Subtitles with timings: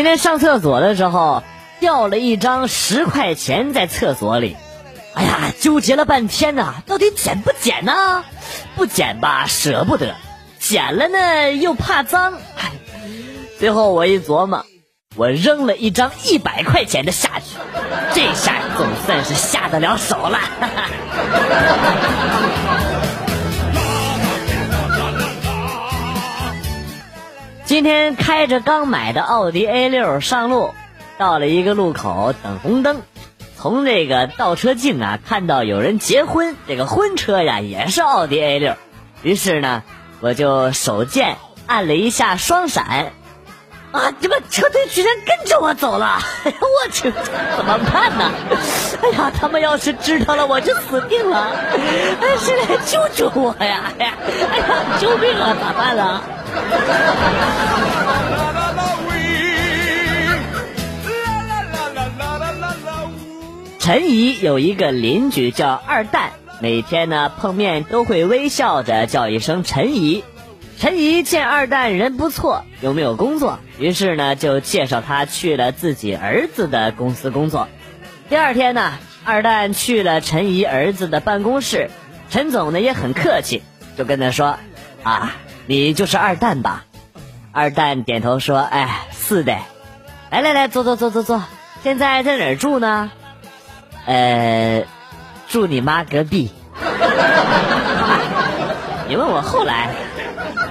[0.00, 1.42] 今天上厕所的时候
[1.78, 4.56] 掉了一张十块钱在厕所里，
[5.12, 8.24] 哎呀，纠结了半天呐，到底捡不捡呢？
[8.76, 10.14] 不捡吧，舍不得；
[10.58, 12.32] 捡了呢，又怕脏。
[13.58, 14.64] 最后我一琢磨，
[15.16, 17.58] 我扔了一张一百块钱的下去，
[18.14, 20.38] 这下总算是下得了手了。
[20.38, 22.49] 哈哈
[27.70, 30.74] 今天开着刚买的奥迪 A 六上路，
[31.18, 33.00] 到了一个路口等红灯，
[33.56, 38.74] 从这个倒车镜啊看到有人结婚，这个婚车呀也是奥迪 A 六，
[39.22, 39.84] 于是呢
[40.18, 41.36] 我就手贱
[41.68, 43.12] 按了一下双闪，
[43.92, 47.12] 啊，这个车队居然跟着我走了，哎 呀我去，
[47.56, 48.32] 怎么办呢？
[49.00, 53.92] 哎呀，他们要是知道了我就死定了，哎，谁来救救我呀？
[53.96, 54.14] 哎呀，
[54.50, 55.56] 哎呀，救命啊！
[55.60, 56.20] 咋办啊？
[63.80, 70.22] 陈怡有一个邻居叫二蛋，每天呢碰面都会微笑着叫一声陈怡。
[70.78, 77.68] 陈怡见二蛋人不错，又没有工作，于是呢就介绍他去了自己儿子的公司工作。
[78.28, 81.90] 第二天呢，二蛋去了陈怡儿子的办公室，
[82.28, 83.62] 陈总呢也很客气，
[83.96, 84.58] 就跟他说
[85.02, 85.36] ：“啊。”
[85.66, 86.84] 你就是二蛋吧？
[87.50, 89.56] 二蛋点头说：“哎，是的。”
[90.30, 91.42] 来来来，坐坐坐坐坐。
[91.82, 93.10] 现在在哪儿住呢？
[94.06, 94.84] 呃，
[95.48, 96.50] 住你妈隔壁。
[99.08, 99.90] 你问我后来？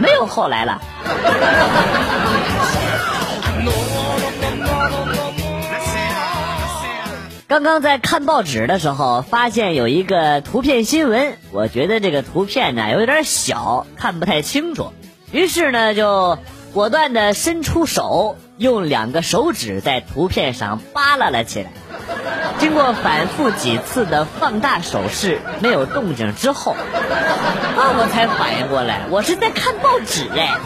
[0.00, 0.80] 没有后来了。
[7.46, 14.94] 刚刚在看报纸的时候，发现有一个图片新闻，我觉得这个图片呢有点小，看不太清楚，
[15.30, 16.38] 于是呢就
[16.72, 21.70] 果断的伸出手，用两个手指在图片上扒拉了起来。
[22.62, 30.56] 经过反复几次的放大手势，没有动静之后，啊，我才反应过来，我是在看报纸哎。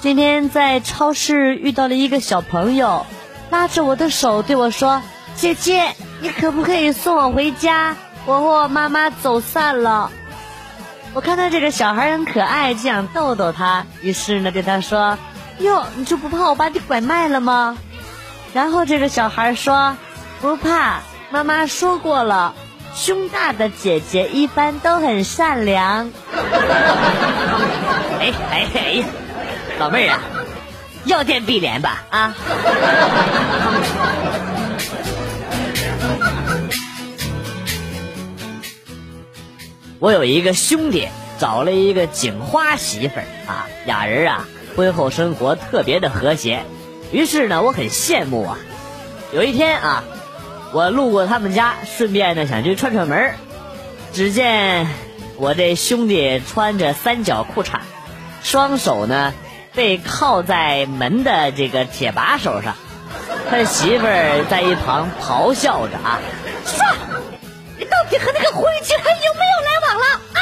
[0.00, 3.06] 今天在超市遇到了一个小朋友，
[3.50, 5.02] 拉着我的手对我说
[5.36, 7.94] ：“姐姐，你可不可以送我回家？
[8.26, 10.10] 我和我妈妈走散了。”
[11.14, 15.16] 我看到这个小孩很可爱，就想逗逗他，于是呢对他说
[15.58, 17.78] ：“哟，你就不怕我把你拐卖了吗？”
[18.52, 19.96] 然后这个小孩说
[20.42, 22.52] ：“不怕，妈妈说过了，
[22.94, 26.10] 胸大的姐姐一般都很善良。
[28.20, 29.04] ”哎哎哎！
[29.78, 30.20] 老妹儿啊，
[31.04, 32.34] 要电必连吧啊！
[40.04, 46.64] 我有一个兄弟找了一个警花媳妇儿啊，俩人啊婚后生活特别的和谐，
[47.10, 48.58] 于是呢我很羡慕啊。
[49.32, 50.04] 有一天啊，
[50.74, 53.32] 我路过他们家，顺便呢想去串串门
[54.12, 54.88] 只见
[55.38, 57.78] 我这兄弟穿着三角裤衩，
[58.42, 59.32] 双手呢。
[59.74, 62.76] 被靠在门的这个铁把手上，
[63.50, 66.20] 他媳妇儿在一旁咆哮着啊
[66.64, 66.86] ：“说，
[68.14, 70.04] 你和那个狐狸精还有没有来往了
[70.34, 70.38] 啊？”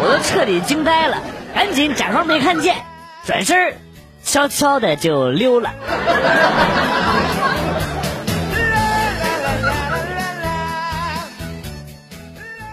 [0.00, 1.18] 我都彻底惊呆了，
[1.54, 2.76] 赶紧假装没看见，
[3.26, 3.76] 转身
[4.24, 5.74] 悄悄的就溜了。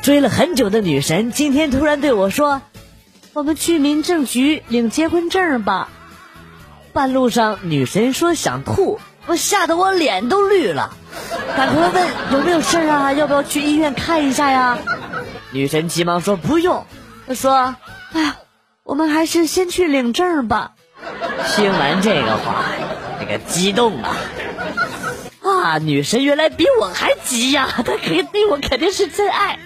[0.01, 2.61] 追了很久的女神，今天突然对我说。
[3.33, 5.89] 我们去民政局领结婚证吧。
[6.93, 10.95] 半路上，女神说想吐，我吓得我脸都绿了，
[11.55, 13.11] 赶快问有没有事啊？
[13.13, 14.77] 要不要去医院看一下呀？
[15.51, 16.85] 女神急忙说不用。
[17.27, 17.75] 她说
[18.13, 18.35] ：“哎呀，
[18.83, 20.71] 我们还是先去领证吧。”
[21.49, 22.63] 听完这个话，
[23.19, 24.15] 那个激动啊！
[25.43, 27.67] 啊，女神原来比我还急呀！
[27.75, 29.57] 她肯对我肯定是真爱。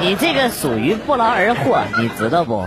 [0.00, 2.66] 你这个属于不劳而获，你知道不？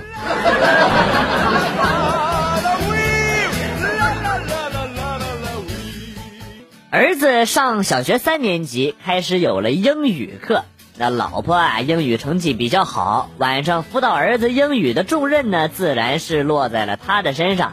[6.91, 10.65] 儿子上小学三年级，开始有了英语课。
[10.97, 17.71] 那老婆啊，英语成绩比较好，晚上辅导儿子英语的重任呢，自然是落在了他的身上。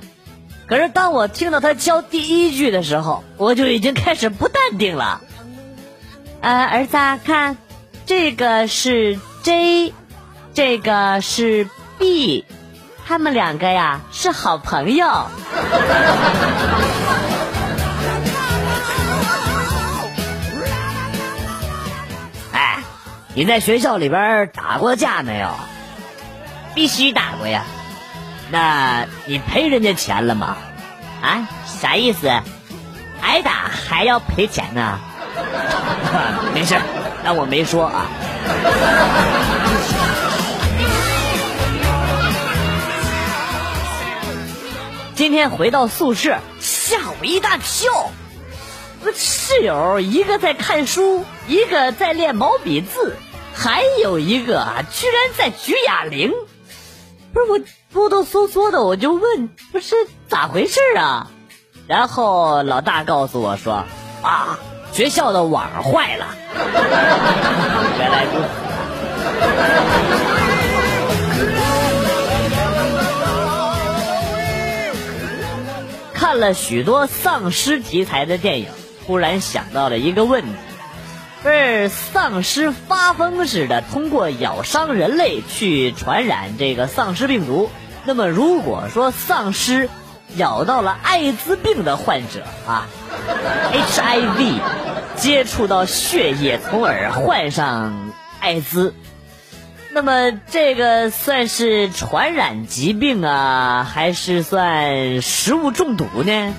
[0.69, 5.21] 可是当我听到他教第一句的时候，我就已经开始不淡定了。
[6.41, 7.57] 呃，儿子看，
[8.07, 9.95] 这个是 J，
[10.55, 11.69] 这个是
[11.99, 12.45] B，
[13.05, 15.27] 他们两个呀是好朋友。
[23.39, 25.55] 你在学校里边打过架没有？
[26.75, 27.63] 必须打过呀。
[28.51, 30.57] 那你赔人家钱了吗？
[31.23, 32.29] 啊，啥意思？
[33.23, 34.99] 挨打还要赔钱呢？
[36.53, 36.75] 没事，
[37.23, 38.07] 当我没说啊。
[45.15, 48.11] 今天回到宿舍，吓我一大跳。
[49.05, 53.17] 我室友一个在看书，一个在练毛笔字，
[53.61, 56.33] 还有一个啊，居然在举哑铃。
[57.33, 57.59] 不是我
[57.93, 59.97] 哆哆嗦嗦的，我就问，不是
[60.29, 61.27] 咋回事啊？
[61.89, 63.85] 然后老大告诉我说，
[64.23, 64.59] 啊，
[64.93, 66.27] 学校的网坏了。
[67.99, 68.49] 原来如此。
[76.15, 78.69] 看了许多丧尸题材的电影。
[79.07, 80.49] 突然想到了一个问题：
[81.43, 87.71] 不是丧尸发疯似的通过咬伤人类去传染这个丧尸病毒？
[88.05, 89.89] 那么如果说丧尸
[90.37, 92.87] 咬到了艾滋病的患者啊
[93.73, 94.61] ，HIV
[95.17, 98.95] 接触到血液，从而患上艾滋，
[99.93, 106.55] 那么这个算是传染疾病啊，还是算食物中毒呢？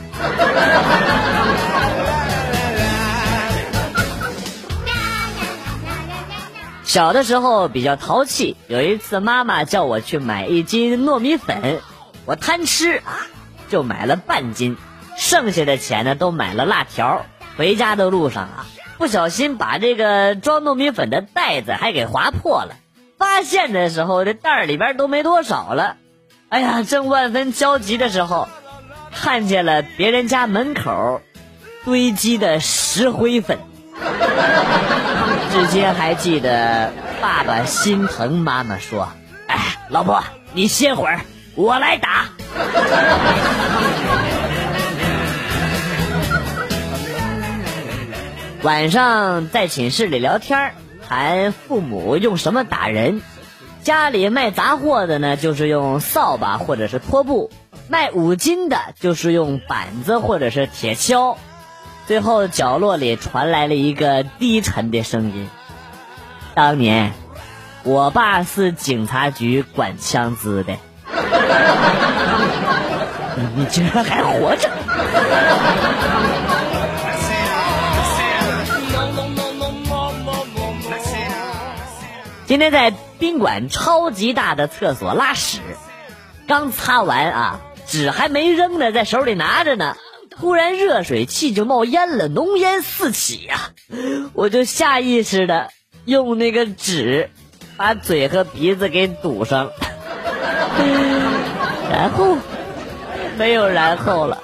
[6.89, 11.81] 小的时候比较淘气，有一次妈妈叫我去买一斤糯米粉，
[12.25, 13.29] 我贪吃啊，
[13.69, 14.75] 就买了半斤，
[15.15, 17.27] 剩下的钱呢都买了辣条。
[17.57, 18.65] 回家的路上啊，
[18.97, 22.73] 不小心把这个装糯米粉的袋子还给划破了，
[23.19, 25.97] 发现的时候这袋里边都没多少了。
[26.47, 28.47] 哎呀，正万分焦急的时候，
[29.13, 31.21] 看见了别人家门口
[31.85, 33.59] 堆积的石灰粉。
[35.51, 39.09] 至今还记得爸爸心疼妈妈说
[39.47, 40.23] ：“哎，老婆，
[40.53, 41.21] 你歇会儿，
[41.55, 42.29] 我来打。
[48.61, 50.73] ”晚上在寝室里聊天
[51.07, 53.21] 谈父母用什么打人。
[53.81, 57.49] 家里卖杂货的呢，就是用扫把或者是拖布；
[57.87, 61.37] 卖五金的，就是用板子或者是铁锹。
[62.09, 65.47] 最后，角落里传来了一个低沉的声音
[66.55, 67.13] ：“当年，
[67.83, 70.75] 我爸是警察局管枪支的。
[73.55, 74.71] 你竟然还活着！”
[82.47, 85.59] 今天在宾馆超级大的厕所拉屎，
[86.47, 89.95] 刚擦完啊，纸还没扔呢，在手里拿着呢。
[90.39, 93.71] 突然，热水器就冒烟了，浓烟四起呀！
[94.33, 95.69] 我就下意识的
[96.05, 97.29] 用那个纸
[97.75, 99.71] 把嘴和鼻子给堵上，
[101.91, 102.37] 然后
[103.37, 104.41] 没有然后了。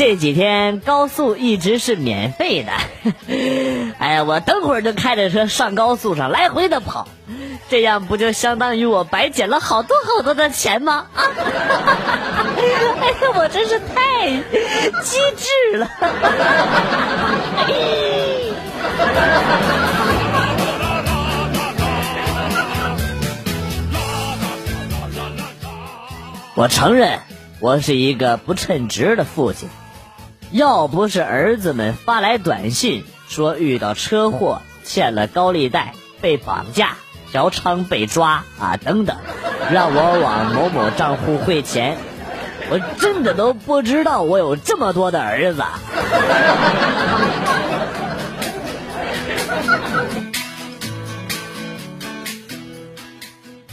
[0.00, 2.72] 这几天高速一直是免费的，
[4.00, 7.06] 哎呀，我等会儿就开着车上高速上来回的跑，
[7.68, 11.04] 这样不就相当于我白捡了好多好多的钱吗？
[11.14, 11.20] 啊！
[11.36, 14.30] 哎呀，我真是太
[15.02, 15.90] 机智了！
[26.56, 27.20] 我承认，
[27.60, 29.68] 我是一个不称职的父亲。
[30.52, 36.96] 要不是儿子们发来短信说遇到车祸、欠了高利贷、被绑架、
[37.30, 39.16] 嫖娼被抓啊等等，
[39.70, 41.96] 让我往某某账户汇钱，
[42.68, 45.62] 我真的都不知道我有这么多的儿子。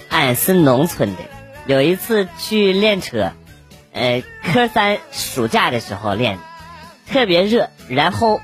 [0.10, 1.24] 俺是农村的，
[1.66, 3.32] 有一次去练车，
[3.94, 6.38] 呃，科三暑假的时候练。
[7.12, 8.42] 特别热，然后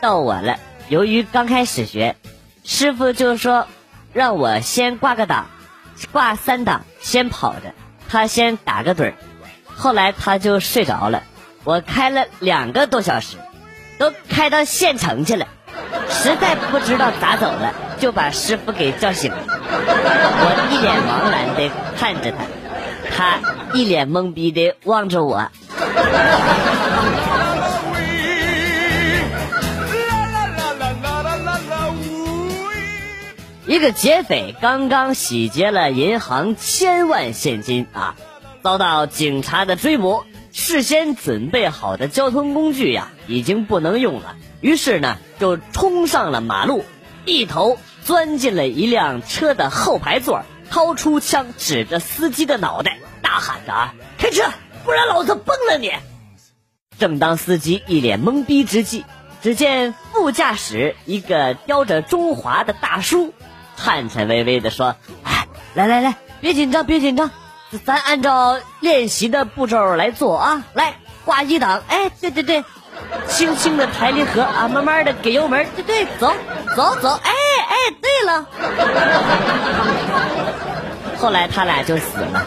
[0.00, 0.58] 到我了。
[0.88, 2.16] 由于刚开始学，
[2.64, 3.66] 师傅就说
[4.12, 5.46] 让我先挂个档，
[6.12, 7.74] 挂三档，先跑着，
[8.08, 9.14] 他先打个盹儿。
[9.74, 11.22] 后来他就睡着了。
[11.64, 13.36] 我开了两个多小时，
[13.98, 15.48] 都开到县城去了，
[16.08, 19.38] 实在不知道咋走了，就把师傅给叫醒了。
[19.48, 25.50] 我一脸茫然的看着他，他一脸懵逼的望着我。
[33.66, 38.14] 一个劫匪刚刚洗劫了银行千万现金啊，
[38.62, 44.36] 遭到警察的追捕，事先准备好的交通工具呀，已经不能用了。
[44.60, 46.84] 于是呢，就冲上了马路，
[47.24, 54.44] 一头钻进了一辆车的后排座，掏出枪指着司机的脑袋，大喊着：“啊，开车，
[54.84, 55.90] 不然老子崩了你！”
[57.00, 59.04] 正当司机一脸懵逼之际，
[59.42, 63.34] 只见副驾驶一个叼着中华的大叔，
[63.76, 67.30] 颤颤巍巍地说：“哎，来来来，别紧张，别紧张。”
[67.84, 70.62] 咱按照练习的步骤来做啊！
[70.72, 72.64] 来挂一档，哎，对对对，
[73.26, 76.32] 轻轻的抬离合啊，慢慢的给油门，对对，走
[76.76, 77.32] 走走，哎
[77.68, 78.46] 哎，对了。
[81.18, 82.46] 后来他俩就死了。